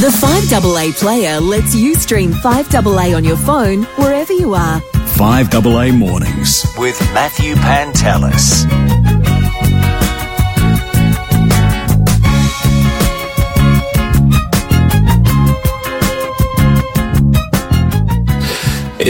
[0.00, 4.80] The 5AA player lets you stream 5AA on your phone wherever you are.
[4.80, 8.64] 5AA Mornings with Matthew Pantelis.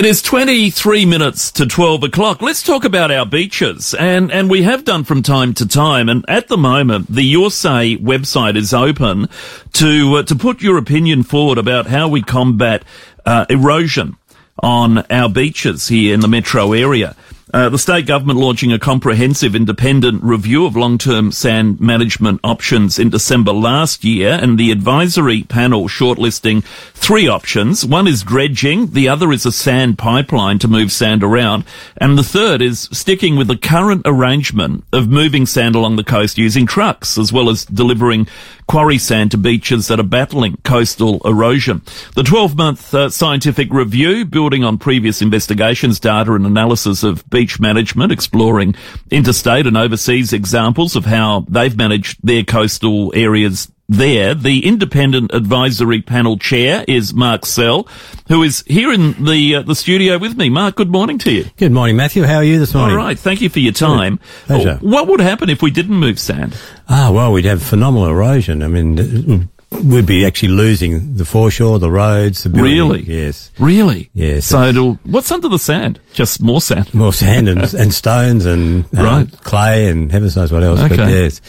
[0.00, 2.40] It is 23 minutes to 12 o'clock.
[2.40, 3.92] Let's talk about our beaches.
[3.92, 6.08] And, and we have done from time to time.
[6.08, 9.28] And at the moment, the Your Say website is open
[9.74, 12.82] to, uh, to put your opinion forward about how we combat,
[13.26, 14.16] uh, erosion
[14.62, 17.14] on our beaches here in the metro area.
[17.52, 23.10] Uh, the state government launching a comprehensive independent review of long-term sand management options in
[23.10, 26.62] December last year, and the advisory panel shortlisting
[26.94, 27.84] three options.
[27.84, 31.64] One is dredging, the other is a sand pipeline to move sand around,
[31.96, 36.38] and the third is sticking with the current arrangement of moving sand along the coast
[36.38, 38.28] using trucks, as well as delivering
[38.70, 41.82] quarry sand to beaches that are battling coastal erosion.
[42.14, 48.12] The 12-month uh, scientific review, building on previous investigations, data and analysis of beach management,
[48.12, 48.76] exploring
[49.10, 54.34] interstate and overseas examples of how they've managed their coastal areas there.
[54.34, 57.88] The independent advisory panel chair is Mark Searle,
[58.28, 60.48] who is here in the uh, the studio with me.
[60.48, 61.44] Mark, good morning to you.
[61.56, 62.22] Good morning, Matthew.
[62.22, 62.96] How are you this morning?
[62.96, 64.20] All right, thank you for your time.
[64.46, 64.78] Pleasure.
[64.80, 66.56] What would happen if we didn't move sand?
[66.88, 68.62] Ah, well, we'd have phenomenal erosion.
[68.62, 72.72] I mean, we'd be actually losing the foreshore, the roads, the building.
[72.72, 73.02] Really?
[73.02, 73.50] Yes.
[73.58, 74.10] Really?
[74.14, 74.46] Yes.
[74.46, 76.00] So it'll, what's under the sand?
[76.12, 76.92] Just more sand.
[76.92, 79.32] More sand and, and stones and uh, Right.
[79.42, 80.80] clay and heaven knows what else.
[80.80, 81.22] But Okay.
[81.24, 81.40] yes.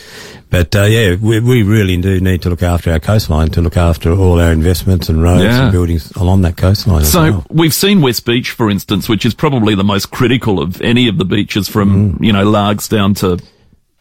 [0.51, 3.77] But uh, yeah, we, we really do need to look after our coastline, to look
[3.77, 5.63] after all our investments and roads Yeah.
[5.63, 7.01] and buildings along that coastline.
[7.03, 7.45] as So well.
[7.49, 11.17] we've seen West Beach, for instance, which is probably the most critical of any of
[11.17, 12.25] the beaches from, Mm.
[12.25, 13.39] you know, Largs down to,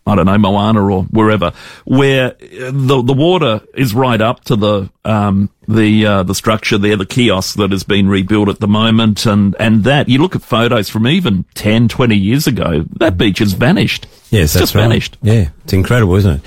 [0.06, 1.52] I don't know, Moana or wherever,
[1.84, 6.78] where uh, the, the water is right up to the, um, the, uh, the structure
[6.78, 9.26] there, the kiosk that has been rebuilt at the moment.
[9.26, 13.38] And, and that, you look at photos from even 10, 20 years ago, that beach
[13.38, 14.06] has vanished.
[14.30, 14.82] Yes, it's that's just right.
[14.82, 15.18] vanished.
[15.22, 16.40] Yeah, it's incredible, isn't it?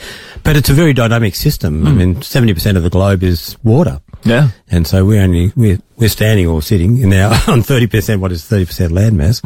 [0.43, 1.87] But it's a very dynamic system.
[1.87, 1.97] I Hmm.
[1.97, 3.99] mean, 70% of the globe is water.
[4.25, 4.49] Yeah.
[4.69, 8.89] And so we're only, we're, we're standing or sitting now on 30%, what is 30%
[8.89, 9.41] landmass.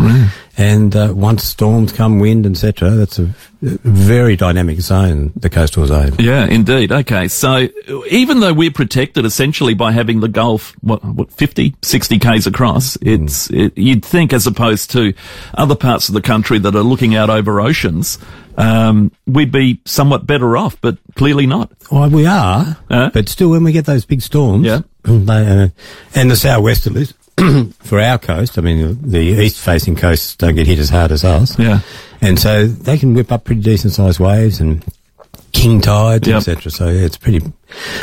[0.56, 3.30] And, uh, once storms come, wind, etc., that's a, a
[3.62, 6.14] very dynamic zone, the coastal zone.
[6.20, 6.92] Yeah, indeed.
[6.92, 7.28] Okay.
[7.28, 7.68] So
[8.10, 12.98] even though we're protected essentially by having the Gulf, what, what 50, 60 Ks across,
[13.02, 15.14] it's, it, you'd think as opposed to
[15.54, 18.18] other parts of the country that are looking out over oceans,
[18.58, 21.72] um, we'd be somewhat better off, but clearly not.
[21.92, 23.10] Well, we are, Uh?
[23.14, 24.82] but still when we get those big storms, Yeah.
[25.04, 25.68] they, uh,
[26.16, 27.14] and the southwesterlies,
[27.84, 31.24] for our coast, I mean, the east facing coasts don't get hit as hard as
[31.24, 31.58] us.
[31.60, 31.82] Yeah.
[32.20, 34.84] And so they can whip up pretty decent sized waves and
[35.52, 36.38] king tides, Yep.
[36.38, 36.72] etc.
[36.72, 37.42] So yeah, it's pretty.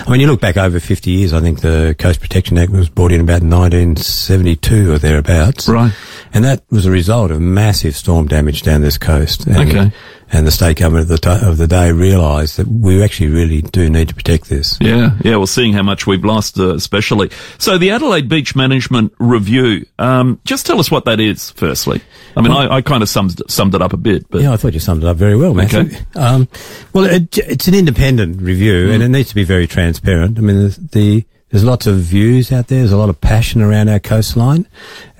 [0.07, 2.89] I mean, you look back over 50 years, I think the Coast Protection Act was
[2.89, 5.69] brought in about 1972 or thereabouts.
[5.69, 5.93] Right.
[6.33, 9.47] And that was a result of massive storm damage down this coast.
[9.47, 9.93] And, Okay.
[10.35, 13.63] And the state government of the, ti- of the day realised that we actually really
[13.63, 14.77] do need to protect this.
[14.81, 15.37] Yeah, yeah.
[15.37, 17.31] Well, seeing how much we've lost, uh, especially.
[17.59, 19.87] So the Adelaide Beach Management Review.
[19.99, 21.53] Um, just tell us what that is.
[21.53, 22.01] Firstly,
[22.37, 24.57] I mean, I, I kind of summed summed it up a bit, but Yeah, I
[24.57, 25.79] thought you summed it up very well, Matthew.
[25.81, 25.99] Okay.
[26.17, 26.49] Um,
[26.93, 30.37] well, it, it's an independent review, and it needs to be very transparent.
[30.37, 31.25] I mean, the, the
[31.55, 32.81] there's lots of views out there.
[32.81, 34.67] There's a lot of passion around our coastline,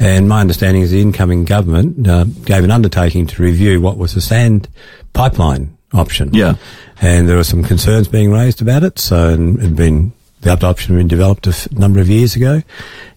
[0.01, 4.15] and my understanding is the incoming government uh, gave an undertaking to review what was
[4.15, 4.69] the sand
[5.13, 6.35] pipeline option.
[6.35, 6.57] Yeah.
[7.01, 8.99] and there were some concerns being raised about it.
[8.99, 12.35] So, and, and been the other option had been developed a f- number of years
[12.35, 12.63] ago,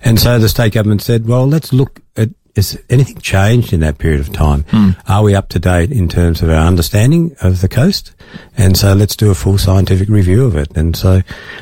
[0.02, 3.98] and so the state government said, well, let's look at is anything changed in that
[3.98, 4.66] period of time?
[5.08, 8.14] Are we up to date in terms of our understanding of the coast?
[8.58, 10.76] And so let's do a full scientific review of it.
[10.76, 11.22] And so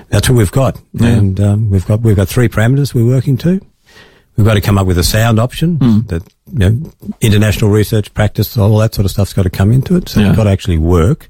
[0.09, 0.79] that's what we've got.
[0.99, 3.61] And um, we've got we've got three parameters we're working to.
[4.37, 6.91] We've got to come up with a sound option that you know,
[7.21, 10.09] international research practice, all that sort of stuff's got to come into it.
[10.09, 10.27] So Yeah.
[10.29, 11.29] it's got to actually work,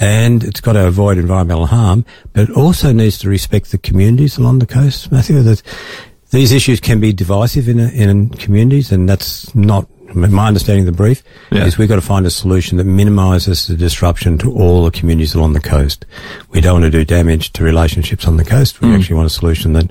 [0.00, 4.36] and it's got to avoid environmental harm, but it also needs to respect the communities
[4.36, 5.12] along the coast.
[5.12, 5.62] Matthew, that
[6.34, 9.86] these issues can be divisive in in communities, and that's not.
[10.16, 11.64] My understanding of the brief Yeah.
[11.64, 15.34] is we've got to find a solution that minimises the disruption to all the communities
[15.34, 16.04] along the coast.
[16.50, 18.80] We don't want to do damage to relationships on the coast.
[18.80, 19.90] We actually want a solution that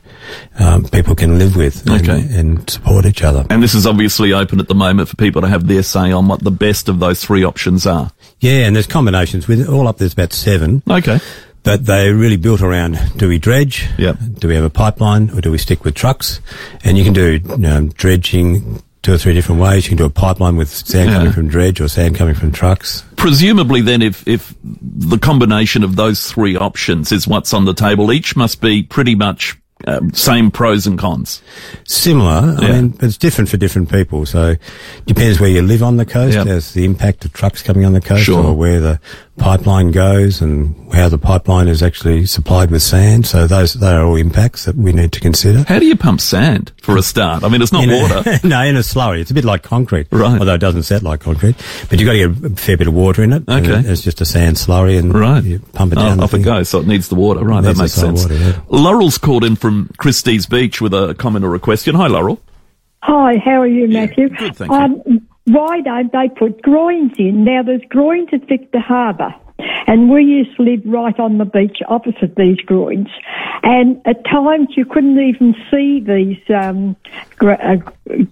[0.59, 2.25] um, people can live with and, Okay.
[2.39, 3.45] and support each other.
[3.49, 6.29] and this is obviously open at the moment for people to have their say on
[6.29, 8.09] what the best of those three options are.
[8.39, 9.97] Yeah, and there's combinations with all up.
[9.97, 10.83] There's about seven.
[10.89, 11.19] Okay.
[11.63, 13.87] But they're really built around do we dredge?
[13.97, 14.17] Yep.
[14.39, 16.41] Do we have a pipeline or do we stick with trucks?
[16.83, 19.85] And you can do you know, dredging, two or three different ways.
[19.85, 21.17] You can do a pipeline with sand Yeah.
[21.19, 23.03] coming from dredge or sand coming from trucks.
[23.15, 28.11] Presumably, then, if if the combination of those three options is what's on the table,
[28.11, 29.57] each must be pretty much
[29.87, 31.41] um, same pros and cons.
[31.85, 32.67] Similar, Yeah.
[32.67, 34.25] I mean, but it's different for different people.
[34.25, 34.55] So
[35.05, 36.35] depends where you live on the coast.
[36.37, 36.45] Yep.
[36.45, 38.43] There's the impact of trucks coming on the coast Sure.
[38.45, 38.99] or where the
[39.37, 43.25] pipeline goes and how the pipeline is actually supplied with sand.
[43.25, 45.63] So those, they are all impacts that we need to consider.
[45.67, 47.43] How do you pump sand for a start?
[47.43, 48.39] I mean, it's not In a- water.
[48.47, 49.19] no, in a slurry.
[49.19, 50.07] It's a bit like concrete.
[50.11, 50.39] Right.
[50.39, 51.55] Although it doesn't set like concrete.
[51.89, 53.43] But you've got to get a fair bit of water in it.
[53.47, 53.89] and Okay.
[53.89, 55.43] It's just a sand slurry and Right.
[55.43, 56.17] you pump it Oh, down.
[56.17, 56.41] the off it thing.
[56.43, 56.69] goes.
[56.69, 57.43] So it needs the water.
[57.43, 57.63] Right.
[57.63, 58.23] That makes sense.
[58.23, 58.59] water, yeah.
[58.69, 61.95] Laurel's called in from Christie's Beach with a comment or a question.
[61.95, 62.39] Hi, Laurel.
[63.01, 64.29] Hi, how are you, Matthew?
[64.29, 64.77] good, thank you.
[64.77, 67.43] um, Why don't they put groins in?
[67.43, 69.35] Now, there's groins at Victor Harbor,
[69.87, 73.09] and we used to live right on the beach opposite these groins.
[73.63, 76.95] And at times you couldn't even see these um,
[77.37, 77.75] gr- uh,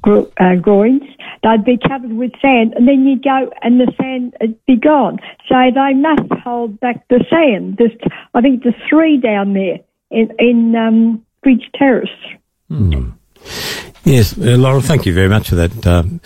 [0.02, 1.04] gr- uh, groins.
[1.44, 5.20] They'd be covered with sand, and then you'd go and the sand would be gone.
[5.50, 7.78] So they must hold back the sand.
[7.78, 7.98] There's,
[8.34, 9.80] I think there's three down there
[10.12, 12.10] in, in um, Bridge Terrace.
[14.04, 16.22] Yes, uh, Laurel, thank you very much for that, um,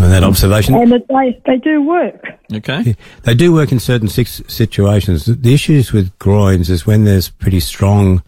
[0.00, 0.74] mean, that observation.
[0.74, 2.24] And it, they, they do work.
[2.52, 2.96] Okay.
[3.22, 5.24] They do work in certain six situations.
[5.26, 8.22] The- The issues with groins is when there's pretty strong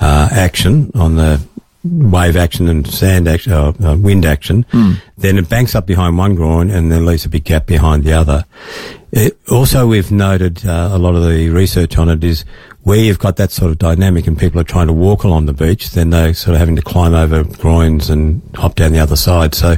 [0.00, 1.40] uh, action on the
[1.84, 4.66] wave action and sand action, uh, uh, wind action,
[5.16, 8.12] then it banks up behind one groin and then leaves a big gap behind the
[8.12, 8.44] other.
[9.10, 12.44] It, also, we've noted uh, a lot of the research on it is
[12.82, 15.52] where you've got that sort of dynamic and people are trying to walk along the
[15.52, 19.16] beach, then they're sort of having to climb over groins and hop down the other
[19.16, 19.54] side.
[19.54, 19.76] So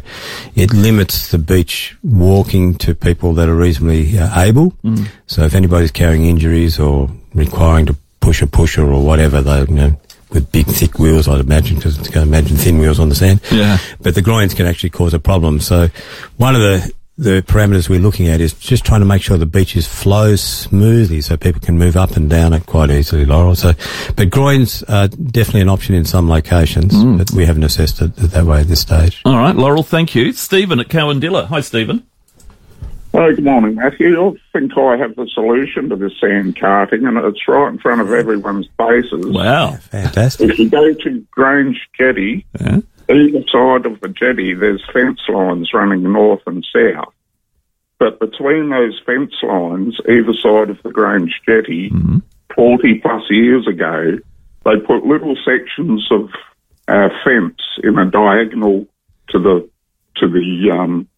[0.55, 4.75] it limits the beach walking to people that are reasonably uh, able.
[5.27, 9.75] So if anybody's carrying injuries or requiring to push a pusher or whatever, they, you
[9.75, 10.01] know,
[10.31, 13.17] with big thick wheels, I'd imagine, because it's going to imagine thin wheels on the
[13.17, 13.41] sand.
[13.51, 13.79] Yeah.
[14.01, 15.59] But the groins can actually cause a problem.
[15.59, 15.89] So
[16.37, 19.45] one of the the parameters we're looking at is just trying to make sure the
[19.45, 23.55] beaches flow smoothly so people can move up and down it quite easily, Laurel.
[23.55, 23.73] So,
[24.17, 27.19] but groins are definitely an option in some locations, mm.
[27.19, 29.21] but we haven't assessed it that way at this stage.
[29.27, 30.33] All right, Laurel, thank you.
[30.33, 31.47] Stephen at Cowandilla.
[31.49, 32.07] Hi, Stephen.
[33.13, 34.25] Oh, good morning, Matthew.
[34.25, 38.01] I think I have the solution to this sand carting, and it's right in front
[38.01, 39.27] of everyone's faces.
[39.27, 39.73] Wow.
[39.73, 40.49] Fantastic.
[40.49, 42.81] If you go to Grange Jetty, Yeah.
[43.11, 47.13] Either side of the jetty, there's fence lines running north and south.
[47.99, 51.91] But between those fence lines, either side of the Grange Jetty,
[52.55, 54.19] 40 plus years ago,
[54.65, 56.31] they put little sections of
[56.89, 58.87] uh, fence in a diagonal
[59.29, 59.69] to the
[60.17, 61.09] to the um,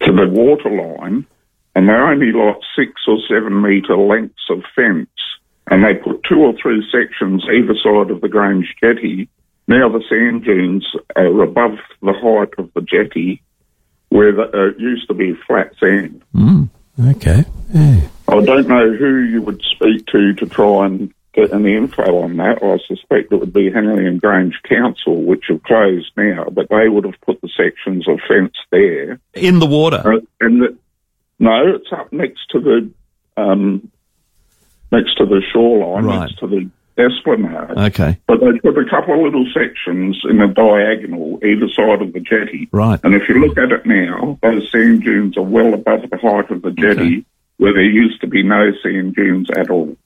[0.00, 1.26] to the water line,
[1.74, 5.10] and they're only like six or seven metre lengths of fence,
[5.70, 9.28] and they put two or three sections either side of the Grange Jetty.
[9.72, 10.86] Now the sand dunes
[11.16, 13.40] are above the height of the jetty,
[14.10, 16.22] where the, uh, it used to be flat sand.
[17.08, 17.44] Okay.
[17.72, 18.00] Yeah.
[18.28, 22.36] I don't know who you would speak to to try and get any info on
[22.36, 22.62] that.
[22.62, 26.90] I suspect it would be Henley and Grange Council, which have closed now, but they
[26.90, 29.20] would have put the sections of fence there.
[29.32, 30.02] In the water.
[30.04, 30.76] Uh, and the,
[31.38, 32.90] no, it's up next to the
[33.40, 33.90] um,
[34.90, 36.20] next to the shoreline, Right.
[36.28, 37.70] next to the esplanade.
[37.76, 38.18] Okay.
[38.26, 42.20] But they put a couple of little sections in a diagonal either side of the
[42.20, 42.68] jetty.
[42.72, 43.00] Right.
[43.04, 46.50] And if you look at it now, those sand dunes are well above the height
[46.50, 47.24] of the jetty, Okay.
[47.58, 49.96] where there used to be no sand dunes at all.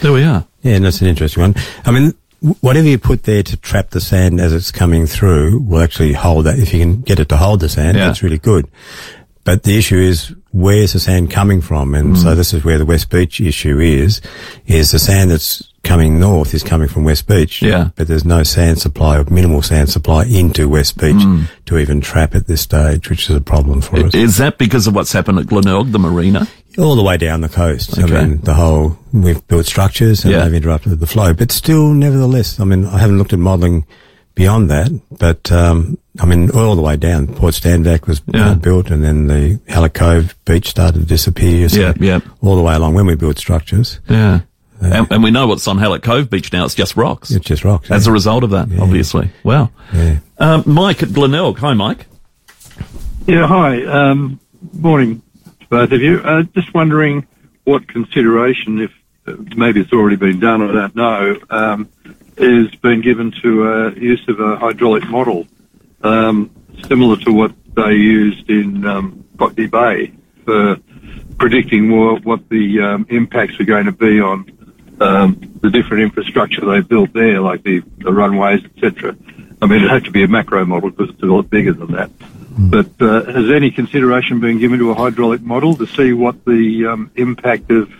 [0.00, 0.46] There we are.
[0.62, 1.54] Yeah, and that's an interesting one.
[1.84, 2.14] I mean,
[2.60, 6.46] whatever you put there to trap the sand as it's coming through will actually hold
[6.46, 6.58] that.
[6.58, 8.06] If you can get it to hold the sand, Yeah.
[8.06, 8.66] that's really good.
[9.44, 11.94] But the issue is, where's the sand coming from?
[11.96, 12.22] And Mm.
[12.22, 14.20] so this is where the West Beach issue is,
[14.66, 17.60] is the sand that's coming north is coming from West Beach.
[17.60, 17.88] Yeah.
[17.96, 21.48] But there's no sand supply or minimal sand supply into West Beach Mm.
[21.66, 24.14] to even trap at this stage, which is a problem for us.
[24.14, 26.46] Is that because of what's happened at Glenelg, the marina?
[26.78, 27.98] all the way down the coast.
[27.98, 28.16] Okay.
[28.16, 30.44] I mean, the whole, we've built structures and Yeah.
[30.44, 33.84] they've interrupted the flow, but still, nevertheless, I mean, I haven't looked at modelling
[34.34, 38.52] beyond that, but, um, I mean, all the way down, Port Stanvac was Yeah.
[38.52, 41.68] uh, built and then the Hallett Cove beach started to disappear.
[41.68, 42.20] So Yeah, yeah.
[42.40, 44.40] All the way along when we built structures, Yeah.
[44.82, 46.64] And, and we know what's on Hallett Cove Beach now.
[46.64, 47.30] It's just rocks.
[47.30, 47.90] it's just rocks.
[47.90, 48.10] As yeah.
[48.10, 49.30] a result of that, obviously.
[49.44, 49.70] Wow.
[49.92, 50.18] Yeah.
[50.38, 51.58] Um, Mike at Glenelg.
[51.58, 52.06] Hi, Mike.
[53.26, 53.84] Yeah, hi.
[53.84, 54.40] Um,
[54.72, 55.22] morning,
[55.60, 56.18] to both of you.
[56.18, 57.26] Uh, just wondering
[57.64, 58.90] what consideration, if
[59.26, 61.88] uh, maybe it's already been done, I don't know, um,
[62.36, 65.46] is been given to uh, use of a hydraulic model,
[66.02, 66.50] um,
[66.88, 70.12] similar to what they used in um, Botany Bay
[70.44, 70.76] for
[71.38, 74.44] predicting more what the um, impacts are going to be on
[75.00, 79.16] um, the different infrastructure they built there, like the, the runways, etc.
[79.60, 81.92] I mean, it had to be a macro model because it's a lot bigger than
[81.92, 82.10] that.
[82.58, 86.86] But uh, has any consideration been given to a hydraulic model to see what the
[86.86, 87.90] um, impact of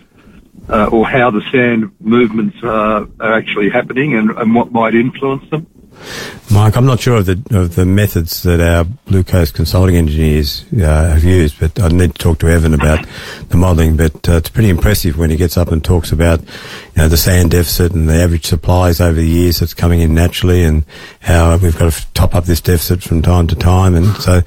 [0.69, 5.49] uh, or how the sand movements are, are actually happening and, and what might influence
[5.49, 5.67] them?
[6.53, 10.63] Mike, I'm not sure of the of the methods that our Blue Coast consulting engineers
[10.73, 13.03] uh, have used, but I need to talk to Evan about
[13.49, 13.97] the modelling.
[13.97, 16.47] But uh, it's pretty impressive when he gets up and talks about you
[16.97, 20.63] know, the sand deficit and the average supplies over the years that's coming in naturally,
[20.63, 20.85] and
[21.21, 23.95] how we've got to top up this deficit from time to time.
[23.95, 24.43] And so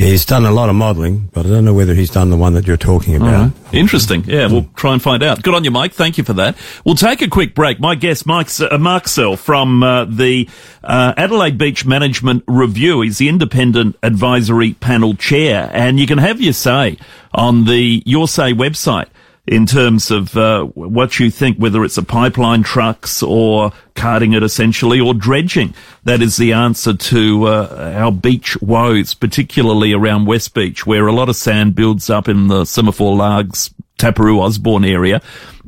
[0.00, 2.54] He's done a lot of modelling, but I don't know whether he's done the one
[2.54, 3.52] that you're talking about.
[3.52, 3.74] Right.
[3.74, 4.24] Interesting.
[4.24, 5.42] Yeah, we'll try and find out.
[5.42, 5.92] Good on you, Mike.
[5.92, 6.56] Thank you for that.
[6.86, 7.80] We'll take a quick break.
[7.80, 10.48] My guest, Mike, uh, Mark Searle from uh, the
[10.82, 13.00] uh, Adelaide Beach Management Review.
[13.00, 16.98] He's the independent advisory panel chair, and you can have your say
[17.32, 19.08] on the Your Say website
[19.46, 24.42] in terms of uh, what you think, whether it's a pipeline trucks or carting it
[24.42, 25.72] essentially or dredging.
[26.04, 31.12] That is the answer to uh, our beach woes, particularly around West Beach, where a
[31.14, 35.22] lot of sand builds up in the Semaphore Largs, Taperoo, Osborne area,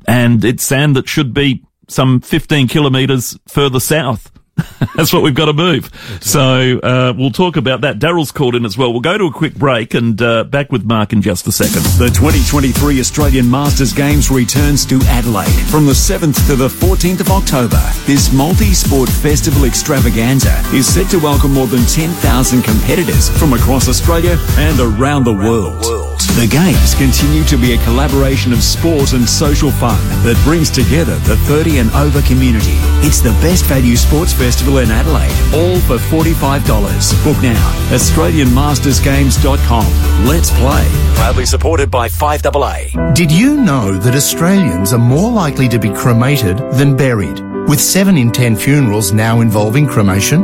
[0.06, 4.30] and it's sand that should be some 15 kilometres further south.
[4.96, 5.90] That's what we've got to move.
[6.20, 7.98] So uh, we'll talk about that.
[7.98, 8.92] Daryl's called in as well.
[8.92, 11.82] We'll go to a quick break and uh, back with Mark in just a second.
[11.98, 17.30] The 2023 Australian Masters Games returns to Adelaide from the 7th to the 14th of
[17.30, 17.80] October.
[18.06, 24.36] This multi-sport festival extravaganza is set to welcome more than 10,000 competitors from across Australia
[24.56, 26.11] and around the world.
[26.26, 31.16] The Games continue to be a collaboration of sport and social fun that brings together
[31.20, 32.76] the 30 and over community.
[33.04, 36.64] It's the best value sports Festival in Adelaide, all for $45.
[37.24, 40.26] Book now, AustralianMastersGames.com.
[40.26, 40.88] Let's play.
[41.16, 43.14] Proudly supported by 5AA.
[43.14, 48.16] Did you know that Australians are more likely to be cremated than buried, with 7
[48.16, 50.42] in 10 funerals now involving cremation?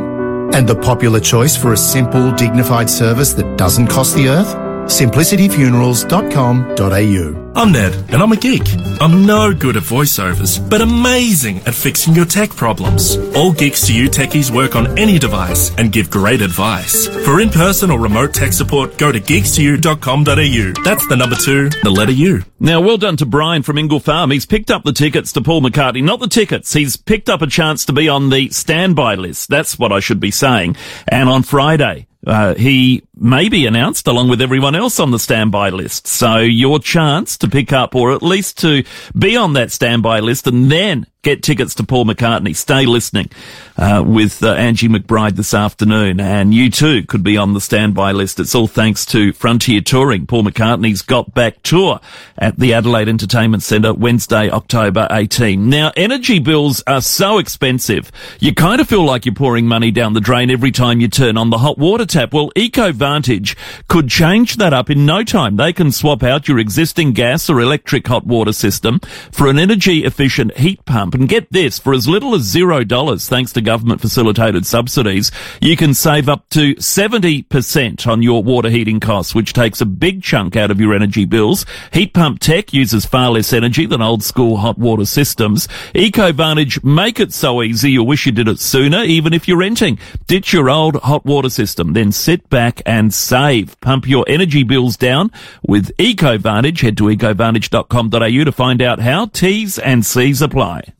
[0.54, 4.67] And the popular choice for a simple, dignified service that doesn't cost the earth?
[4.88, 7.52] simplicityfunerals.com.au.
[7.54, 8.62] I'm Ned, and I'm a geek.
[9.00, 13.16] I'm no good at voiceovers, but amazing at fixing your tech problems.
[13.34, 17.06] All Geeks to You techies work on any device and give great advice.
[17.24, 20.82] For in-person or remote tech support, go to geeks2u.com.au.
[20.84, 22.42] That's the number two, the letter U.
[22.60, 24.30] Now, well done to Brian from Ingle Farm.
[24.30, 26.02] He's picked up the tickets to Paul McCartney.
[26.02, 26.72] Not the tickets.
[26.72, 29.48] He's picked up a chance to be on the standby list.
[29.48, 30.76] That's what I should be saying.
[31.06, 35.70] And on Friday, uh, he may be announced along with everyone else on the standby
[35.70, 36.06] list.
[36.06, 38.84] So your chance to pick up or at least to
[39.16, 42.56] be on that standby list and then get tickets to Paul McCartney.
[42.56, 43.28] Stay listening
[43.76, 48.12] uh, with uh, Angie McBride this afternoon, and you too could be on the standby
[48.12, 48.40] list.
[48.40, 50.26] It's all thanks to Frontier Touring.
[50.26, 52.00] Paul McCartney's Got Back tour
[52.38, 55.68] at the Adelaide Entertainment Centre Wednesday, October 18.
[55.68, 60.14] Now, energy bills are so expensive, you kind of feel like you're pouring money down
[60.14, 62.32] the drain every time you turn on the hot water tap.
[62.32, 63.54] Well, EcoVantage
[63.88, 65.56] could change that up in no time.
[65.56, 70.06] They can swap out your existing gas or electric hot water system for an energy
[70.06, 74.00] efficient heat pump and get this, for as little as zero dollars, thanks to government
[74.00, 79.80] facilitated subsidies, you can save up to 70% on your water heating costs, which takes
[79.80, 81.66] a big chunk out of your energy bills.
[81.92, 85.66] Heat pump tech uses far less energy than old school hot water systems.
[85.94, 89.98] EcoVantage make it so easy you wish you did it sooner, even if you're renting.
[90.26, 93.78] Ditch your old hot water system, then sit back and save.
[93.80, 95.32] Pump your energy bills down
[95.66, 96.80] with EcoVantage.
[96.80, 100.94] Head to ecovantage.com.au to find out how T's and C's apply.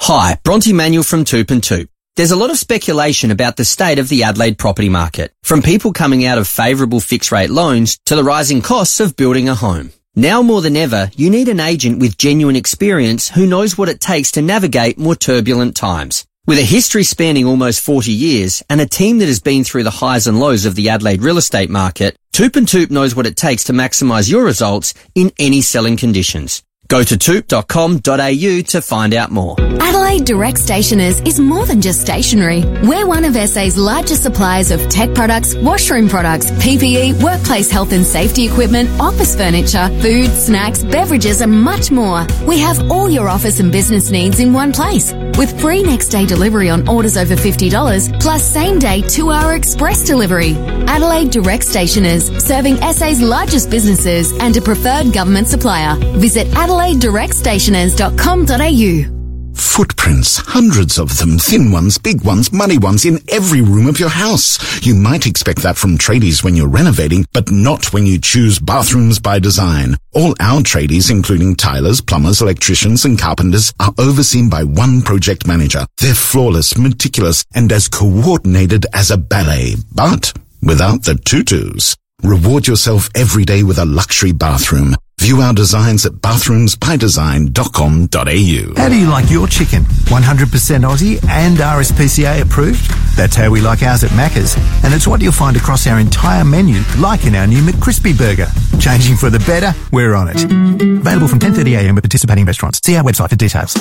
[0.00, 1.88] Hi, Bronte Manuel from Toop and Toop.
[2.14, 5.92] There's a lot of speculation about the state of the Adelaide property market, from people
[5.92, 9.90] coming out of favourable fixed rate loans to the rising costs of building a home.
[10.14, 14.00] Now more than ever, you need an agent with genuine experience who knows what it
[14.00, 16.24] takes to navigate more turbulent times.
[16.46, 19.90] With a history spanning almost 40 years and a team that has been through the
[19.90, 23.36] highs and lows of the Adelaide real estate market, Toop and Toop knows what it
[23.36, 26.62] takes to maximise your results in any selling conditions.
[26.88, 29.56] Go to toop.com.au to find out more.
[29.60, 32.64] Adelaide Direct Stationers is more than just stationery.
[32.82, 38.04] We're one of SA's largest suppliers of tech products, washroom products, PPE, workplace health and
[38.04, 42.24] safety equipment, office furniture, food, snacks, beverages, and much more.
[42.46, 45.12] We have all your office and business needs in one place.
[45.38, 50.04] With free next day delivery on orders over $50, plus same day two hour express
[50.04, 50.54] delivery.
[50.86, 55.96] Adelaide Direct Stationers, serving SA's largest businesses and a preferred government supplier.
[56.18, 59.16] Visit Adelaide AdelaideDirectStationers.com.au.
[59.56, 64.10] Footprints, hundreds of them, thin ones, big ones, muddy ones, in every room of your
[64.10, 64.58] house.
[64.86, 69.18] You might expect that from tradies when you're renovating, but not when you choose Bathrooms
[69.18, 69.96] by Design.
[70.12, 75.86] All our tradies, including tilers, plumbers, electricians, and carpenters, are overseen by one project manager.
[75.98, 81.96] They're flawless, meticulous, and as coordinated as a ballet, but without the tutus.
[82.22, 84.96] Reward yourself every day with a luxury bathroom.
[85.20, 88.74] View our designs at bathroomsbydesign.com.au.
[88.76, 89.82] How do you like your chicken?
[89.82, 92.88] 100% Aussie and RSPCA approved?
[93.16, 94.54] That's how we like ours at Macca's.
[94.84, 98.46] And it's what you'll find across our entire menu, like in our new McCrispy burger.
[98.78, 99.72] Changing for the better?
[99.90, 100.44] We're on it.
[100.44, 102.80] Available from 10.30am at participating restaurants.
[102.84, 103.72] See our website for details.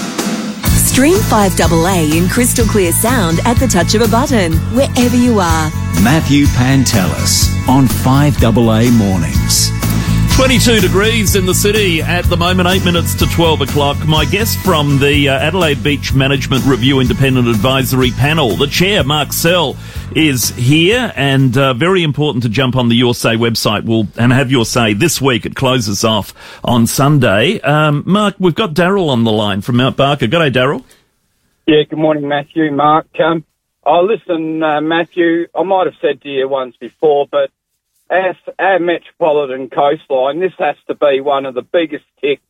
[0.88, 5.70] Stream 5AA in crystal clear sound at the touch of a button, wherever you are.
[6.02, 9.70] Matthew Pantelis on 5AA Mornings.
[10.36, 14.06] 22 degrees in the city at the moment, 8 minutes to 12 o'clock.
[14.06, 19.32] My guest from the uh, Adelaide Beach Management Review Independent Advisory Panel, the chair, Mark
[19.32, 19.78] Searle,
[20.14, 24.34] is here and uh, very important to jump on the Your Say website will and
[24.34, 25.46] have your say this week.
[25.46, 26.34] It closes off
[26.66, 27.62] on Sunday.
[27.62, 30.28] Um, Mark, we've got Daryl on the line from Mount Barker.
[30.28, 30.84] Good day, Daryl.
[31.66, 33.08] Yeah, good morning, Matthew, Mark.
[33.22, 33.46] Um,
[33.86, 37.52] oh, listen, uh, Matthew, I might have said to you once before, but
[38.10, 42.42] our, our metropolitan coastline, this has to be one of the biggest ticks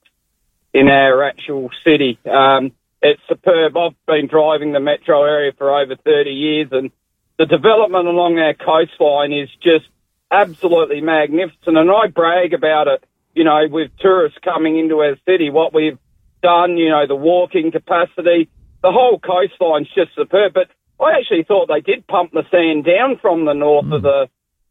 [0.74, 2.19] in our actual city.
[2.25, 2.71] Um,
[3.01, 3.77] it's superb.
[3.77, 6.91] I've been driving the metro area for over 30 years and
[7.38, 9.85] the development along our coastline is just
[10.31, 11.77] absolutely magnificent.
[11.77, 15.97] And I brag about it, you know, with tourists coming into our city, what we've
[16.41, 18.50] done, you know, the walking capacity,
[18.81, 20.53] the whole coastline's just superb.
[20.53, 20.69] But
[21.00, 24.29] I actually thought they did pump the sand down from the north of the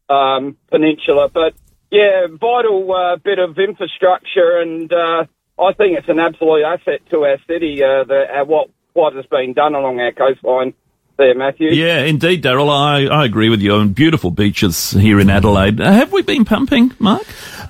[0.09, 1.29] um, peninsula.
[1.33, 1.53] But
[1.91, 5.25] yeah, vital uh, bit of infrastructure, and uh,
[5.59, 7.83] I think it's an absolute asset to our city.
[7.83, 10.73] Uh, the, uh, what what has been done along our coastline
[11.17, 11.69] there, Matthew.
[11.69, 12.69] Yeah, indeed, Daryl.
[12.69, 13.75] I, I agree with you.
[13.75, 15.79] And beautiful beaches here in Adelaide.
[15.79, 17.23] Uh, have we been pumping, Mark?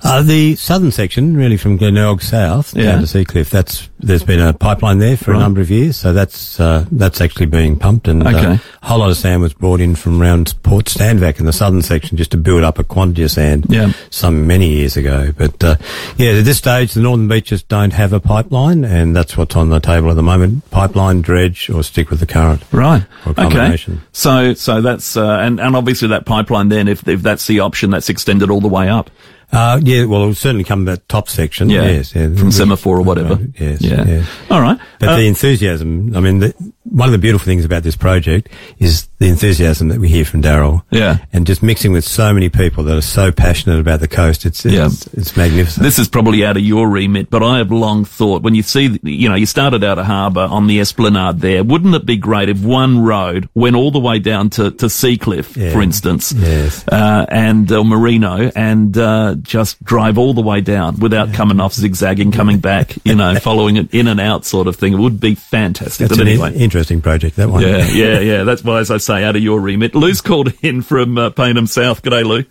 [0.03, 2.91] Uh, the southern section, really from Glenelg south Yeah.
[2.93, 5.37] down to Seacliff, that's there's been a pipeline there for Right.
[5.37, 8.45] a number of years, so that's uh, that's actually being pumped, and Okay.
[8.45, 11.53] uh, a whole lot of sand was brought in from around Port Stanvac in the
[11.53, 13.65] southern section just to build up a quantity of sand.
[13.69, 13.93] Yeah.
[14.11, 15.75] some many years ago, but uh,
[16.17, 19.69] yeah, at this stage, the northern beaches don't have a pipeline, and that's what's on
[19.69, 22.61] the table at the moment: pipeline, dredge, or stick with the current.
[22.71, 23.03] Right.
[23.25, 23.77] Or Okay.
[24.11, 27.89] So, so that's, uh, and, and obviously that pipeline then, if, if that's the option,
[27.89, 29.09] that's extended all the way up.
[29.51, 31.69] Uh, yeah, well, it'll certainly come that top section.
[31.69, 31.83] Yeah.
[31.83, 32.33] Yes, yeah.
[32.35, 33.37] From semaphore or whatever.
[33.59, 34.03] Yes, Yeah.
[34.05, 34.25] yeah.
[34.49, 34.77] All right.
[34.99, 38.49] But Uh, the enthusiasm, I mean, the, one of the beautiful things about this project
[38.79, 40.83] is the enthusiasm that we hear from Daryl.
[40.91, 41.19] Yeah.
[41.31, 44.45] And just mixing with so many people that are so passionate about the coast.
[44.45, 44.87] It's, Yeah.
[44.87, 45.83] it's, it's magnificent.
[45.83, 48.99] This is probably out of your remit, but I have long thought when you see,
[49.03, 51.63] you know, you started Outer Harbor on the Esplanade there.
[51.63, 55.55] Wouldn't it be great if one road went all the way down to, to Seacliff,
[55.55, 55.71] Yeah.
[55.71, 56.85] for instance, Yes.
[56.89, 61.73] uh, and uh, Marino, and uh, just drive all the way down without coming off
[61.73, 64.91] zigzagging, coming back, you know, following it in and out sort of thing.
[64.93, 66.09] It would be fantastic.
[66.09, 66.53] That's but an anyway.
[66.53, 67.61] in- interesting project, that one.
[67.61, 68.43] Yeah, yeah, yeah.
[68.43, 69.95] That's why, as I say, out of your remit.
[69.95, 72.01] Lou's called in from uh, Payneham South.
[72.01, 72.45] G'day, Lou.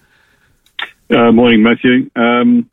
[1.11, 2.11] Uh, morning, Matthew.
[2.17, 2.71] Um,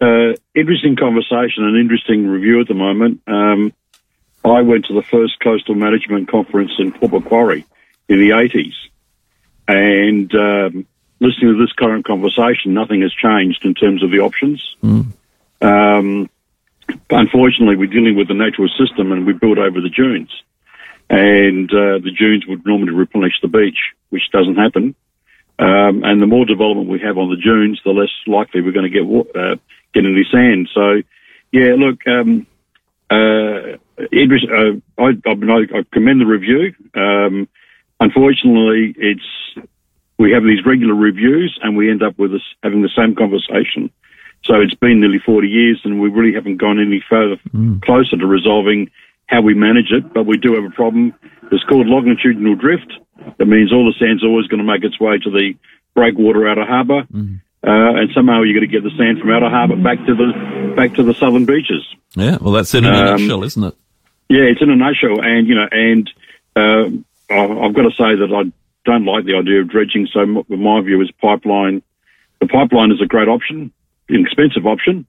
[0.00, 3.20] uh, interesting conversation and interesting review at the moment.
[3.26, 3.72] Um,
[4.44, 7.64] I went to the first coastal management conference in Port Macquarie
[8.08, 8.74] in the 80s,
[9.68, 10.86] and um,
[11.20, 14.76] listening to this current conversation, nothing has changed in terms of the options.
[15.60, 16.28] Um,
[17.08, 20.30] unfortunately, we're dealing with the natural system, and we built over the dunes,
[21.12, 24.94] and uh, the dunes would normally replenish the beach, which doesn't happen.
[25.58, 28.90] Um, and the more development we have on the dunes, the less likely we're going
[28.90, 29.56] to get uh,
[29.92, 30.70] get any sand.
[30.74, 31.02] So,
[31.52, 32.46] yeah, look, um,
[33.10, 36.74] uh, uh, I, I, mean, I, I commend the review.
[36.94, 37.46] Um,
[38.00, 39.68] unfortunately, it's
[40.18, 43.90] we have these regular reviews, and we end up with us having the same conversation.
[44.44, 47.36] So it's been nearly 40 years, and we really haven't gone any further
[47.84, 48.90] closer to resolving
[49.32, 50.12] how we manage it.
[50.12, 51.14] But we do have a problem.
[51.50, 52.92] It's called longitudinal drift.
[53.38, 55.54] That means all the sand's always going to make its way to the
[55.94, 57.30] breakwater outer harbour, uh,
[57.64, 60.94] and somehow you're going to get the sand from outer harbour back to the back
[60.94, 61.86] to the southern beaches.
[62.14, 63.74] Yeah, well, that's in a Um, nutshell, isn't it?
[64.28, 66.10] Yeah, it's in a nutshell, and you know, and
[66.56, 66.84] uh,
[67.30, 68.50] I- I've got to say that I
[68.84, 70.08] don't like the idea of dredging.
[70.12, 71.82] So, my view is pipeline.
[72.40, 73.70] The pipeline is a great option,
[74.08, 75.06] an expensive option.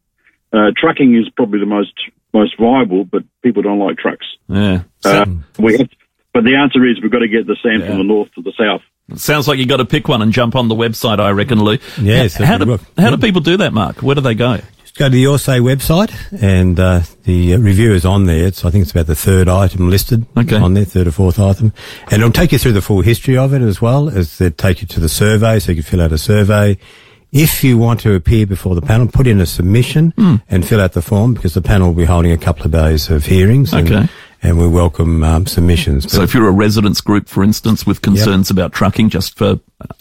[0.52, 1.94] Uh, trucking is probably the most
[2.34, 4.26] most viable, but people don't like trucks.
[4.48, 4.84] Yeah.
[5.06, 5.26] Uh,
[5.60, 5.90] we have,
[6.34, 8.54] but the answer is we've got to get the sand from the north to the
[8.58, 8.82] south.
[9.20, 11.78] Sounds like you've got to pick one and jump on the website, I reckon, Lou.
[12.02, 14.02] Yes, How, how do how do people do that, Mark?
[14.02, 14.60] Where do they go?
[14.82, 18.48] Just go to the Your Say website, and uh, the uh, review is on there.
[18.48, 20.56] It's, I think it's about the third item listed Okay.
[20.56, 21.74] on there, third or fourth item.
[22.12, 24.82] And it'll take you through the full history of it as well, as they take
[24.82, 26.78] you to the survey, so you can fill out a survey.
[27.34, 30.36] If you want to appear before the panel, put in a submission Hmm.
[30.50, 33.10] and fill out the form because the panel will be holding a couple of days
[33.10, 33.74] of hearings.
[33.74, 34.08] And, Okay.
[34.46, 36.12] And we welcome um, submissions.
[36.12, 39.58] So if you're a residents group, for instance, with concerns about trucking, just for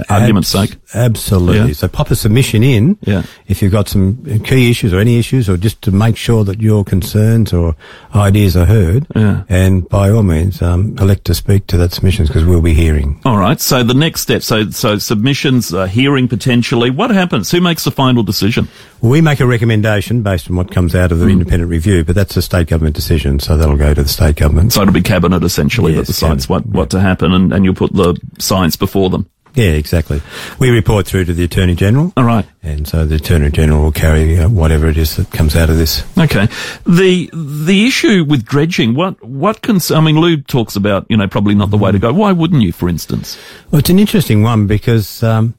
[0.08, 0.78] argument's Abs- sake.
[0.94, 1.68] Absolutely.
[1.68, 1.72] Yeah.
[1.74, 2.98] So pop a submission in.
[3.02, 3.22] Yeah.
[3.46, 6.60] If you've got some key issues or any issues, or just to make sure that
[6.60, 7.74] your concerns or
[8.14, 9.06] ideas are heard.
[9.14, 9.44] Yeah.
[9.48, 13.20] And by all means, um, elect to speak to that submissions because we'll be hearing.
[13.24, 13.60] All right.
[13.60, 16.90] So the next step, so so submissions, uh, hearing potentially.
[16.90, 17.50] What happens?
[17.50, 18.68] Who makes the final decision?
[19.00, 22.36] We make a recommendation based on what comes out of the independent review, but that's
[22.36, 24.72] a state government decision, so that'll go to the state government.
[24.72, 27.74] So it'll be cabinet essentially that Yes, decides what, what to happen, and, and you'll
[27.74, 29.28] put the science before them.
[29.54, 30.22] Yeah, exactly.
[30.58, 32.12] We report through to the Attorney General.
[32.16, 32.46] All right.
[32.62, 35.76] And so the Attorney General will carry uh, whatever it is that comes out of
[35.76, 36.04] this.
[36.16, 36.48] Okay.
[36.86, 41.28] The the issue with dredging, what what cons- I mean, Lou talks about, you know,
[41.28, 42.12] probably not the way to go.
[42.12, 43.38] Why wouldn't you, for instance?
[43.70, 45.54] Well, it's an interesting one because um,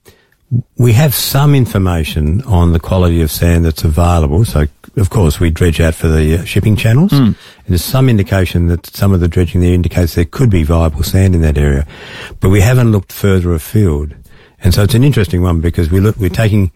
[0.78, 4.46] we have some information on the quality of sand that's available.
[4.46, 4.66] So,
[4.98, 7.12] of course, we dredge out for the uh, shipping channels.
[7.14, 7.36] And
[7.68, 11.34] there's some indication that some of the dredging there indicates there could be viable sand
[11.36, 11.88] in that area.
[12.40, 14.14] But we haven't looked further afield.
[14.64, 16.72] And so it's an interesting one because we look, we're taking,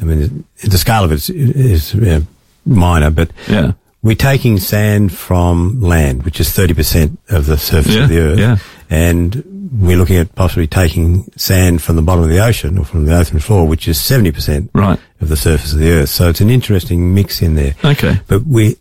[0.00, 2.20] I mean, the scale of it is, is uh,
[2.64, 3.72] minor, but Yeah.
[4.02, 8.38] we're taking sand from land, which is 30% of the surface Yeah, of the earth.
[8.38, 8.56] yeah.
[8.90, 13.06] And we're looking at possibly taking sand from the bottom of the ocean or from
[13.06, 14.98] the ocean floor, which is 70% Right.
[15.20, 16.08] of the surface of the earth.
[16.08, 17.76] So it's an interesting mix in there.
[17.84, 18.20] Okay.
[18.26, 18.76] But we,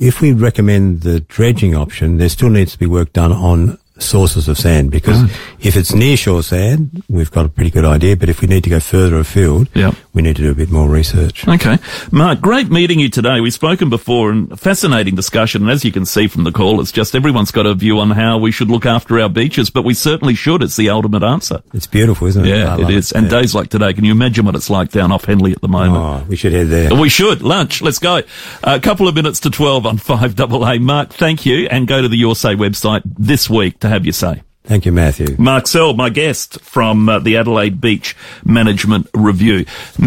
[0.00, 4.48] if we recommend the dredging option, there still needs to be work done on sources
[4.48, 5.28] of sand because ah.
[5.60, 8.16] if it's near shore sand, we've got a pretty good idea.
[8.16, 9.92] But if we need to go further afield, Yeah.
[10.12, 11.46] we need to do a bit more research.
[11.48, 11.78] Okay.
[12.10, 13.40] Mark, great meeting you today.
[13.40, 15.62] We've spoken before and a fascinating discussion.
[15.62, 18.10] And as you can see from the call, it's just everyone's got a view on
[18.10, 20.62] how we should look after our beaches, but we certainly should.
[20.62, 21.62] It's the ultimate answer.
[21.72, 22.48] It's beautiful, isn't it?
[22.48, 23.12] Yeah, it is.
[23.12, 23.18] it.
[23.18, 23.40] And Yeah.
[23.40, 25.96] days like today, can you imagine what it's like down off Henley at the moment?
[25.96, 26.94] Oh, we should head there.
[26.94, 27.42] We should.
[27.42, 27.82] Lunch.
[27.82, 28.22] Let's go.
[28.62, 30.80] A couple of minutes to 12 on 5AA.
[30.80, 31.66] Mark, thank you.
[31.70, 34.42] And go to the Your Say website this week to have your say.
[34.64, 35.34] Thank you, Matthew.
[35.38, 39.66] Mark Searle, my guest from uh, the Adelaide Beach Management Review.